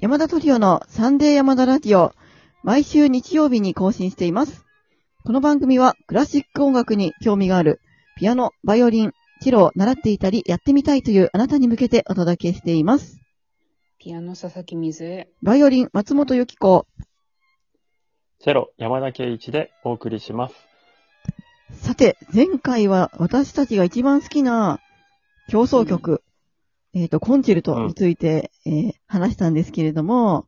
[0.00, 2.14] 山田トリオのサンデー山田ラジオ、
[2.62, 4.64] 毎週日曜日に更新しています。
[5.26, 7.82] この番組はクラシック音楽に興味がある、
[8.16, 13.20] ピアノ、バイオリン、チェロを習っていたり、やってみたいというあなたに向けてお届けしています。
[13.98, 15.28] ピアノ佐々木水江。
[15.42, 16.86] バイオリン、松本由紀子。
[18.38, 20.54] チェロ、山田圭一でお送りします。
[21.72, 24.80] さて、前回は私たちが一番好きな
[25.50, 26.22] 競争曲、
[26.92, 30.46] えっ、と、コンチェルトについて、えー話したんですけれども、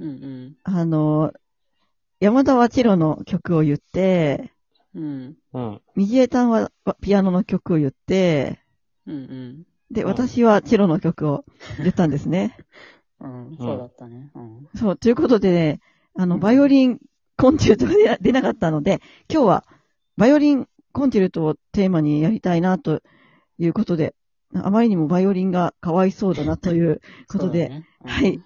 [0.00, 1.32] うんあの、
[2.20, 4.52] 山田はチェロの曲を言って、
[4.94, 5.02] うん。
[5.04, 5.36] うん。
[5.52, 5.80] うん。
[5.94, 8.60] 右江さんはピアノの曲を言って、
[9.06, 11.44] うんで、うん私はチェロの曲を
[11.78, 12.56] 言ったんですね。
[13.20, 13.46] うん。
[13.48, 13.56] うん。
[13.56, 14.30] そうだったね。
[14.34, 14.68] うん。
[14.74, 15.80] そう、ということでね、
[16.14, 16.98] あの、うんバイオリン
[17.36, 19.00] コンチェルトが出出なかったので、
[19.30, 19.64] 今日は
[20.16, 23.00] バイオリンコンチェルトをテーマにやりたいなと
[23.58, 24.14] いうことで、
[24.54, 28.40] あまりにもバイオリンがかわいそうだなということで、ねうんはい。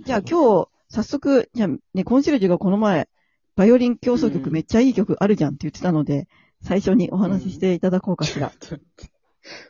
[0.00, 3.08] じゃあ今日、早速、じゃあね、コンシェルジュがこの前、
[3.56, 6.28] バイオリン競争曲うんめっちゃいい曲あるじゃんって言ってたので、
[6.62, 8.52] 最初にお話ししていただこうかしら。
[8.58, 9.06] ちょっと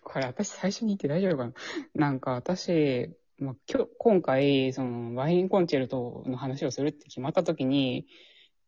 [0.05, 1.53] これ私最初に言って大丈夫かな
[1.95, 8.07] なんか私、まあ、今日、今回、その、バイオリンコンチェルトの話をするって決まった時に、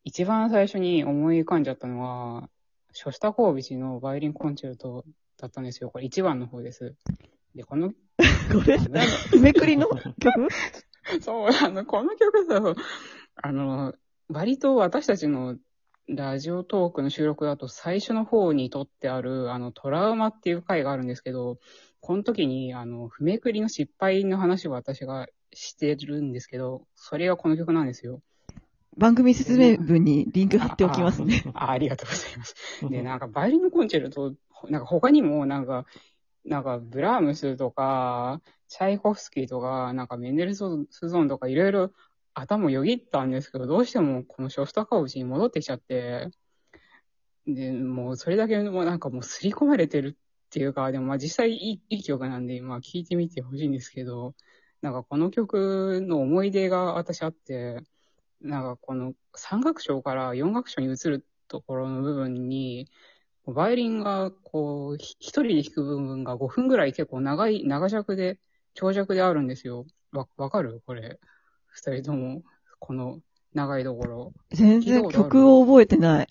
[0.05, 2.49] 一番最初に思い浮かんじゃったのは、
[2.95, 5.05] ショスタコービチのバイオリンコンチェルト
[5.37, 5.91] だったんですよ。
[5.91, 6.95] これ一番の方です。
[7.55, 7.95] で、この こ
[8.65, 8.79] れ、
[9.41, 9.89] めくりの？
[9.89, 10.49] 曲？
[11.21, 12.63] そう、あの、この曲さ、
[13.35, 13.95] あの、
[14.29, 15.57] 割と私たちの
[16.09, 21.59] ラジオトークの収録だと最初の方に撮ってある、あの、トラウマっていう回があるんですけど、
[22.01, 28.23] この時に、あの、譜めくりの失敗の話を私がしてるんですけど、それがこの曲なんですよ。
[28.97, 31.45] 番組説明文にリンク貼っておきますね。
[31.55, 32.89] あありがとうございます。
[32.89, 34.35] で、なんか、バイオリンのコンチェルト、
[34.69, 35.87] なんか他にも、なんか、
[36.45, 41.93] なんか、ブラームスとか、チャイコフスキーとか、なんか、メンデルスゾーンとか、いろいろ
[42.35, 46.31] 頭よぎったんですけど、どうしてもこのショスタカウチに戻ってきちゃって、
[47.47, 54.35] で、もうそれだけもうなんかもう刷り込まれてるっていうか、でもまあ実際いいいい曲なんで、まあ聴いてみてほしいんですけど、
[54.83, 57.83] なんかこの曲の思い出が私あって、
[58.45, 62.89] なんかこの三楽章から四楽章に移るところの部分に、
[63.47, 68.39] バイオリンがこう、ひ一人で弾く部分が5分ぐらい結構長い、長尺で、
[68.75, 69.87] 長尺であるんですよ。
[70.13, 70.83] わ、わかる？
[70.87, 71.19] これ。
[71.69, 72.43] 二人とも、
[72.79, 73.21] この
[73.55, 74.33] 長いところ。
[74.51, 76.29] 全然曲を覚えてない。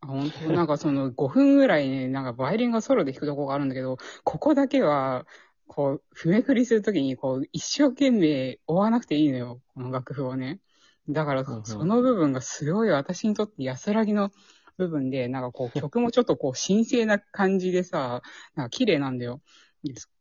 [0.00, 0.52] あ、本当？
[0.52, 5.26] なんかその5分ぐらいね、なんかバイオリンがソロで弾くとこがあるんだけど、ここだけは、
[5.66, 9.60] こう、譜めくりするときに、こう、一生懸命追わなくていいのよ。
[9.74, 10.60] この楽譜をね。
[11.08, 14.30] だからその部分がすごい私にとって安らぎの
[14.76, 18.22] 部分で、なんかこう、 曲もちょっとこう、神聖な感じでさ、
[18.54, 19.42] なんか綺麗なんだよ。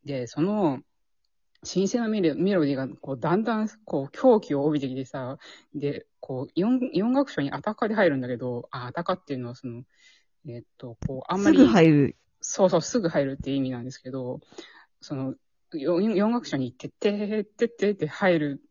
[0.03, 0.81] で、その、
[1.65, 5.37] 神聖なメロメロディーが、こう、だんだん、こう、狂気を帯びてきてさ、
[5.73, 9.83] で、こう、四、四楽章にアタカで入るんだけど、あ、アタカっていうのはその、
[10.47, 12.15] えっと、こう、あんますり、ぐ入る。
[12.41, 14.39] そうそう、すぐ入るっていう意味なんですけど、
[15.01, 15.35] その、
[15.73, 18.61] 四四楽章に、てってーってってって入る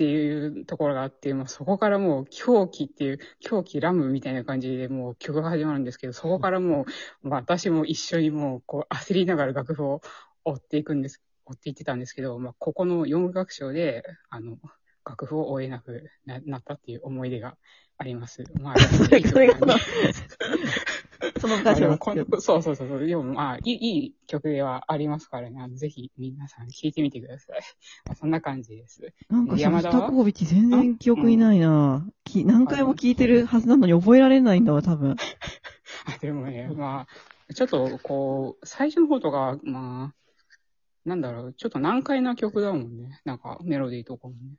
[0.00, 6.86] っていうところがあって、もうそこからもう狂気っていう、狂気ラムみたいな感じでもう曲が始まるんですけど、そこからも
[7.22, 10.00] う、まあ私も一緒にもうこう焦りながら楽譜を
[10.46, 14.56] 追っていくんです、追っていってたんですけど、まあここの四楽章で、あの、
[15.04, 17.58] 楽譜を追えなくななったっていう思い出が
[17.98, 18.44] あります。
[18.58, 18.74] まあ、
[21.40, 23.06] そのそのあ歌詞をでもこんそうそうそうそう。
[23.06, 25.60] でもまあ、いいいい曲ではありますからね。
[25.60, 27.60] あのぜひ皆さん聴いてみてください。
[28.06, 29.12] まあ、そんな感じです。
[29.28, 30.00] なんかショス山田は？
[30.02, 35.16] タコービチ全然記憶にないな、き何回も聞いてるはずなのに覚えられないんだわ、多分。
[36.06, 37.06] あでもね、ま
[37.48, 43.20] あ、ちょっとこう、最初の方とか、まあ、なんだろう、ちょっと難解な曲だもんね。
[43.24, 44.56] なんかメロディーとかもね。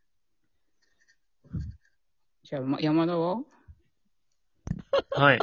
[2.44, 3.44] じゃあ、ま、山田は？
[5.12, 5.40] はい。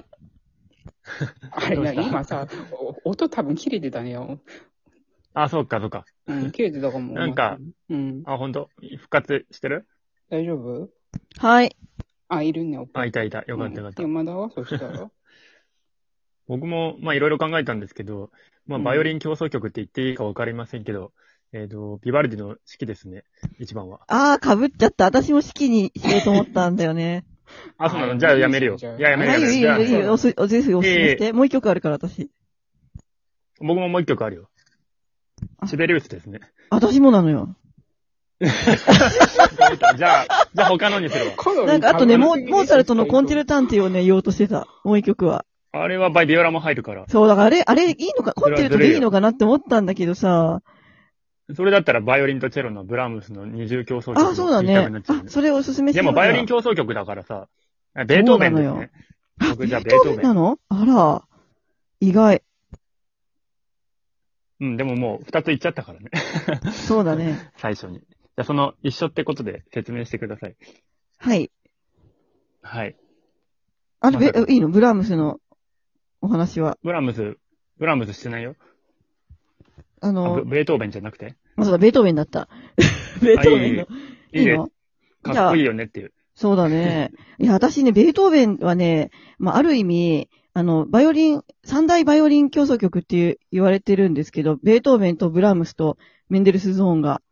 [1.51, 2.47] あれ今さ、
[3.05, 4.41] お音多分切れてたねよ。
[5.35, 6.05] あ、そうか、そうか。
[6.27, 7.15] うん、切れてたかも。
[7.15, 7.59] なんか、
[7.89, 8.23] うん。
[8.27, 9.87] あ、ほんと復活してる？
[10.31, 10.89] 大丈夫？
[11.39, 11.77] はい。
[12.29, 13.09] あ、いるね、おっぱあ、い。
[13.09, 13.43] いたいた。
[13.43, 14.03] よかったよかった。
[14.03, 15.11] 山田はそしたら？
[16.49, 18.31] 僕も、まあ、いろいろ考えたんですけど、
[18.67, 21.13] まあ、うんバイオリン競争曲って言っていいかわかりませんけど、
[21.53, 23.25] えっ、と、ビバルディの式ですね。
[23.59, 24.01] 一番は。
[24.09, 25.05] あー、被っちゃった。
[25.05, 27.25] 私も式にしようと思ったんだよね。
[27.79, 28.11] あ、そうなの？
[28.11, 28.77] はいじゃあやめるよ。
[28.81, 29.53] いや、やめるはい、やめる。
[29.55, 30.13] いいよ、じゃあいいよ、いいよ。
[30.13, 31.33] おす、おすすめして。
[31.33, 32.31] もう一曲あるから、私。
[33.61, 34.49] 僕ももう一曲あるよ
[35.59, 35.67] あ。
[35.67, 36.41] シベリウスですね。
[36.71, 37.55] 私もなのよ。
[38.41, 41.67] じゃあ、じゃあ他のにするわ。
[41.67, 44.69] なんか、あとね、モーモーツァルトのコンチェルタンティをね、言おうとしてた。
[44.85, 45.45] もう一曲は。
[45.73, 47.05] あれはバイビオラも入るから。
[47.09, 50.63] そう、だからあれ、あれ、いいのか、コンチェルトでいいのかなって思ったんだけどさ、
[51.55, 57.49] それだったらバイオリンとチェロのブラームスの二重競争曲あ、そうだねあ、それおすすめしようでもバイオリン競争曲だからさ、
[57.95, 58.91] あベートーベンのね。
[59.41, 60.59] あ、僕じゃあベートーベンなの？
[60.69, 61.25] あら、
[62.01, 62.43] 意外。
[64.61, 66.11] うん、でももう二つ言っちゃったからね。
[66.73, 67.51] そうだね。
[67.57, 68.01] 最初に。
[68.01, 70.57] じゃあその一緒ってことで説明してください。
[71.19, 71.51] はい。
[72.63, 72.97] はい。
[74.01, 74.69] あれ、いいの？
[74.69, 75.41] ブラームスの
[76.21, 76.77] お話は。
[76.83, 77.39] ブラームス、
[77.79, 78.55] ブラームスしてないよ。
[80.01, 81.37] ああのブ、ベートーベンじゃなくて？
[81.57, 82.49] まそうだ、ベートーベンだった。
[83.23, 83.87] ベートーベンの。
[84.33, 84.57] いいね。
[84.57, 84.71] の？
[85.23, 86.13] かっこいいよねっていう。
[86.35, 87.11] そうだね。
[87.41, 95.99] いや、私ね、ベートーベンはね、まあ、ある意味、あの、バイオリン、三大バイオリン協奏曲っていう言われてるんですけど、ベートーベンとブラームスと
[96.29, 97.23] メンデルスゾーンが、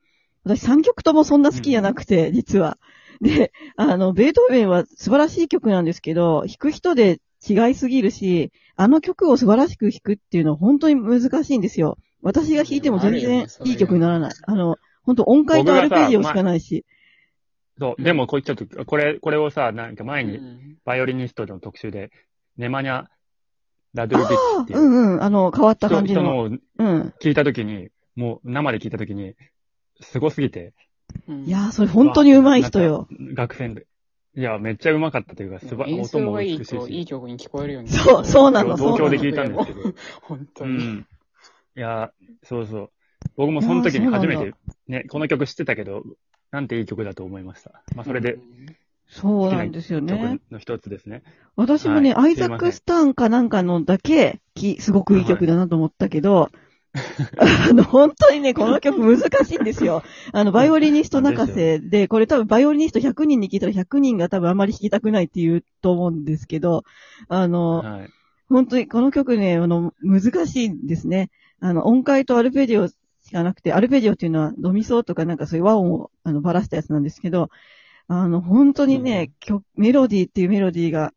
[0.45, 2.79] 私三曲ともそんな好きじゃなくて、実は。
[3.21, 11.99] で、あの、ベートーベンは素晴らしい曲なんですけど、弾く人で違いすぎるし、あの曲を素晴らしく弾くっていうのは本当に難しいんですよ。
[12.27, 14.35] 私が弾いても全然いい曲にならない。
[14.47, 16.85] あの、本当音階とアルペジオしかないし。
[17.79, 18.03] そう。
[18.03, 22.11] でも、これちょっと、これ、これをさ、なんか前に、うんバイオリニストの特集で、
[22.57, 23.07] ネマニャ・
[23.95, 26.49] ラドゥルビッチっていううんうん、あの、変わった人感じの。
[26.49, 27.13] 人の。
[27.21, 29.35] 聞いたときに、もう生で聞いたときに、
[30.01, 30.75] すごすぎて。
[31.29, 33.09] うんいやー、それ本当に上手い人よ。
[33.35, 33.87] 学生で。
[34.37, 37.07] いや、めっちゃ上手かったというか、すば、演音も美しいといいし。
[37.07, 37.89] 曲に聞こえるよね。
[37.89, 39.95] そうそうなの東京でそう聞いたんですけど。
[40.23, 41.05] 本当に。
[41.77, 41.81] うん。
[41.81, 42.11] いや、
[42.43, 42.91] そうそう。
[43.37, 44.59] 僕もその時に初めていやーそ
[44.89, 46.03] う、ね、この曲知ってたけど、
[46.51, 47.83] なんていい曲だと思いました。
[47.95, 48.39] まあ、それで、
[49.09, 50.41] そうなんですよね曲。
[50.51, 51.23] の一つですね。
[51.55, 56.51] 私もね、はいアイザック・スターンかなんかのだけ、きすごくいい曲だなと思ったけど、
[57.39, 60.03] あの、本当にね、この曲難しいんですよ。
[60.33, 66.85] あの、バイオリニスト泣かせで、これ多分バイオリニスト100人に聞いたら100人が多分あまり弾きたくないって言うと思うんですけど、
[67.29, 68.09] あの、はい。
[68.49, 71.31] 本当にこの曲ね、あの、難しいんですね。
[71.61, 72.95] あの、音階とアルペジオし
[73.33, 77.51] かなくて、アルペジオっていうのはドミソとかなんかそういう和音をあのばらしたやつなんですけど、
[78.09, 81.13] あの、本当にね、曲メロディーっていうメロディーが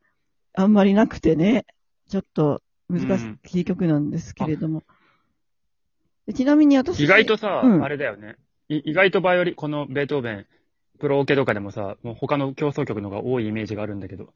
[0.54, 1.66] あんまりなくてね、
[2.10, 4.84] ちょっと難しい曲なんですけれども。
[6.26, 8.38] でちなみに私、意外とさ、うんあれだよね。
[8.70, 10.46] い意外とバイオリン、このベートーベン、
[11.00, 14.34] プロオケとかでもさ、もう他の競争曲の方が多いイメージがあるんだけど、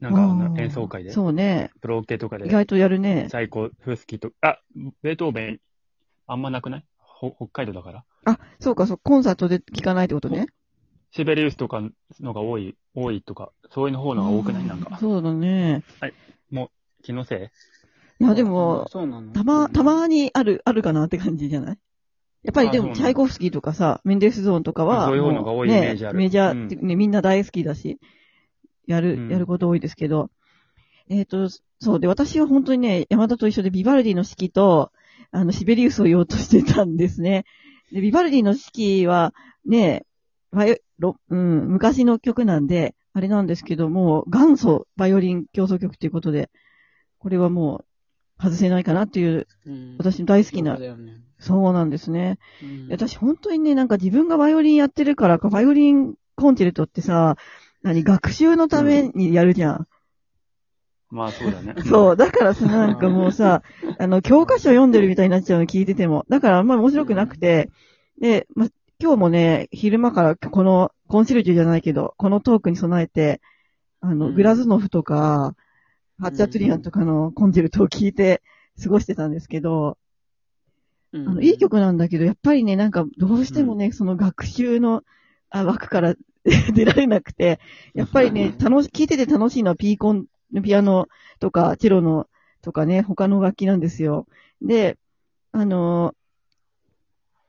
[0.00, 3.26] なんか演奏会で、そうね、プロオケとかで、意外とやるね。
[3.30, 3.36] チ。
[3.36, 4.60] ャイコフスキーと、あ、
[5.02, 5.60] ベートーベン、
[6.26, 6.84] あんまなくない？
[6.98, 8.04] ほ北海道だから。
[8.24, 10.46] あ、そうか、そう、コンサートで聴かないってことね。
[11.10, 11.82] シベリウスとか
[12.20, 14.66] のが多い、多いとか、そういうの方のが多くない？
[14.66, 15.82] なんか、そうだね。
[17.02, 17.50] 気のせ
[18.20, 18.24] い？
[18.24, 19.32] や、でも、そうなの？
[19.32, 21.78] たま、たまにある、あるかなって感じじゃない？
[22.44, 26.18] やっぱりでも、チャイコフスキーとかさ、メンデルスゾーンとかは、そういうのが多いもうイメージある。
[26.18, 27.98] ね、メジャーって、ね、みんな大好きだし、
[28.88, 29.28] やる、うん。
[29.28, 30.30] やること多いですけど、
[31.08, 31.48] えっ、と、
[31.80, 32.00] そう。
[32.00, 34.90] で、私は本当にね、山田と一緒でビバルディの式と、
[35.30, 37.44] あの、シベリウスを言おうとしてたんですね。
[37.92, 40.04] で、ビバルディの式は、ね、
[40.50, 46.50] バイオロうん、昔の曲なんで、あれなんですけども、元祖バイオリン競争曲ということで、
[47.18, 47.84] これはも
[48.38, 49.96] う、外せないかなっていう、うん。
[49.98, 51.22] 私の大好きなね。
[51.38, 52.38] そうなんですね。
[52.62, 52.88] うん。
[52.90, 57.36] 私本当にね、なんか自分がバイオリンやってるからか、バイオリンコンチェルトってさ、
[57.82, 59.88] 何、学習のためにやるじゃん。
[61.10, 61.74] まあそうだね。
[61.86, 62.16] そう。
[62.16, 63.62] だからさ、 なんかもうさ、
[63.98, 66.26] あの、教科書読んでるみたいになっちゃうの聞いてても。
[66.28, 67.70] だからあんまり面白くなくて、
[68.20, 68.68] で、ま、
[69.00, 73.40] 今日もね、昼間からこの、コンシェルジュじゃないけど、このトークに備えて、
[74.00, 75.54] あの、うんグラズノフとか、
[76.18, 78.42] ハッチャツリアンとかのコンチェルトを聞いて
[78.82, 79.96] 過ごしてたんですけど、
[81.12, 85.04] うんあの、いい曲なんだけど、やっぱりね、なんか、どうしてもね、その学習の
[85.50, 86.14] あ枠から
[86.74, 87.60] 出られなくて、
[87.94, 90.26] やっぱりね、 楽し、聴いてて楽しいのはピーコン、
[90.62, 91.08] ピアノ
[91.40, 92.26] とか、チェロの、
[92.62, 94.26] とかね、他の楽器なんですよ。
[94.62, 94.98] で、
[95.52, 96.14] あの、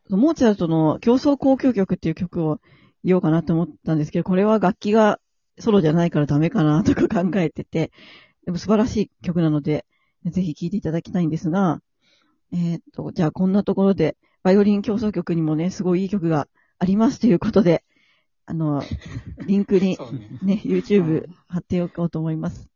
[0.10, 2.60] モーツァルトの競争交響曲っていう曲を
[3.04, 5.20] 言おうかなと思ったんですけど、これは楽器が
[5.60, 7.92] ソロじゃないからダメかなとか考えてて、
[8.46, 9.86] でも素晴らしい曲なので、
[10.26, 11.82] ぜひ聴いていただきたいんですが、
[12.52, 16.48] えーっと、じゃあこんなところで、バイオリン競争曲にもね、すごいいい曲が
[16.80, 17.84] ありますということで、
[18.50, 18.82] あの、
[19.46, 19.96] リンクに
[20.42, 22.68] ねね、YouTube 貼っておこうと思います。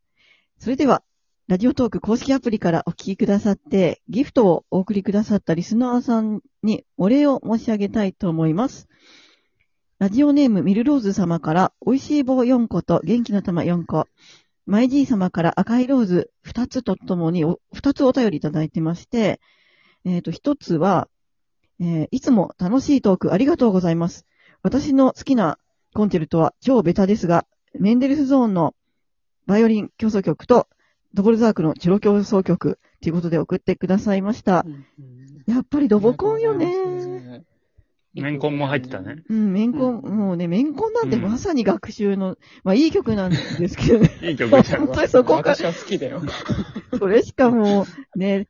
[0.60, 1.02] それでは、
[1.48, 8.88] ラジオトーク公式アプリからお聞きくださって、ギフトをお送りくださったリスナーさんにお礼を申し上げたいと思います。
[9.98, 14.06] ラジオネームミルローズ様から、美味しい棒4個と元気の玉4個。
[14.68, 19.42] マイジー様から赤いローズ2つとともにお、2つお便りいただいてまして、
[20.06, 21.10] えっ、と、1つは、
[21.80, 24.28] えーいつも楽しいトークありがとうございます。
[24.62, 25.60] 私の好きな
[25.94, 27.46] コンチェルトは超ベタですが、
[27.80, 28.76] メンデルスゾーンの
[29.48, 30.68] バイオリン競争曲と
[31.14, 34.64] ドボルザークのチェロ競争曲ということで送ってくださいました。
[34.66, 37.44] うんうんやっぱりロボコンよね。
[38.14, 39.24] メンコンも入ってたね。
[39.28, 44.12] うん、メンコン、うんもうね、メンコンなんてうんまさに学習の、まあいい曲なんですけどね。
[44.22, 44.86] いい曲じゃん。
[44.88, 46.22] 本当にそこが私は好きだよ。
[46.98, 48.48] それしかもう、ね、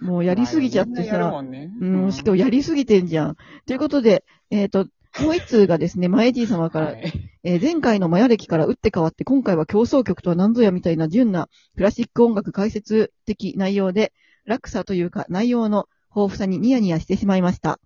[0.00, 3.36] もうやりすぎちゃってさ、もんねうん、もうしかもやりすぎてんじゃん。
[3.66, 4.86] ということで、えっ、と、
[5.20, 7.12] もう一通がですね、マエジー様から、はい
[7.44, 14.12] えー前回のマヤ歴から打って変わって、今回は競争曲とは何ぞやみたいな純なクラシック音楽解説的内容で、
[14.44, 17.78] 落差というか内容の豊富さにニヤニヤしてしまいました。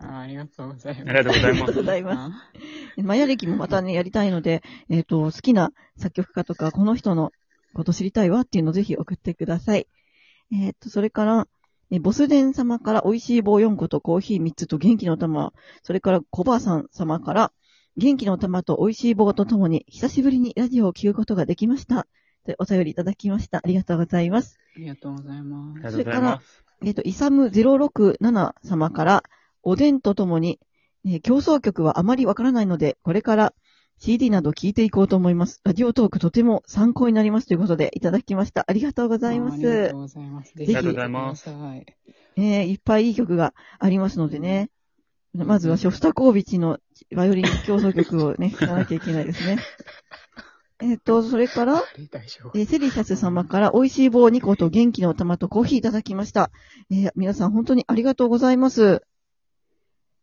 [0.00, 1.10] あありがとうございます。
[1.10, 2.30] ありがとうございますありがとうございま
[2.96, 3.02] す。
[3.02, 7.32] マヤ歴もまたね、やりたいので、えっ、と、好きな作曲家とか、この人の
[7.74, 9.86] こと知りたいわっていうのをぜひ送ってください。
[10.52, 11.48] えっ、と、それから、
[11.90, 15.52] えボスデン様から美味しい棒4個とコーヒー3つと元気の玉、
[15.82, 17.52] それから小ばさん様から
[17.96, 22.06] 元気の玉と美味しい棒とともに久しぶりにラジオを聞くことができました。
[22.46, 23.58] とお便りいただきました。
[23.58, 24.58] ありがとうございます。
[24.76, 25.80] ありがとうございます。
[25.82, 26.64] がとうございます。
[26.84, 29.22] えっ、と、イサム067様から、
[29.62, 30.60] おでんとともに、
[31.04, 33.54] えー競争曲はあまりわからないので、これから
[34.00, 35.60] CD など聞いていこうと思います。
[35.64, 38.64] ラジオトークとても参考になりますということでいただきました。
[38.68, 40.00] ありがとうございますあありがとう。
[40.00, 40.54] ございます。
[40.54, 41.50] ぜひありがとうございます
[42.36, 44.70] えーいっぱいいい曲がありますのでね。
[45.34, 46.78] まずはショスタコービチの
[47.14, 49.58] バイオリン競争曲をね、聴かなきゃいけないですね。
[50.80, 51.82] えっと、それから、
[52.54, 56.52] えーセリシャス様から美味しい棒2個と元気の玉とコーヒーいただきました。
[56.90, 59.02] えー皆さん本当にありがとうございます。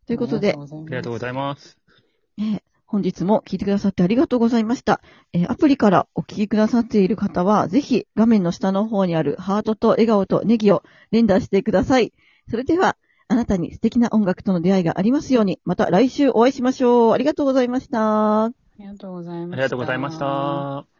[0.08, 1.78] ということで、ありがとうございます。
[2.38, 2.62] えー
[2.96, 5.02] 本日も聞いてくださってありがとうございました。
[5.34, 12.14] えーアプリからお聞きくださっている方は、ぜひ画面の下の方にあるハートと笑顔とネギを連打してください。
[12.50, 12.96] それでは、
[13.28, 17.12] あなたに素敵な音楽との出会いがありますように、また来週お会いしましょう。
[17.12, 18.46] ありがとうございました。
[18.46, 19.54] ありがとうございました。
[19.54, 20.95] ありがとうございました。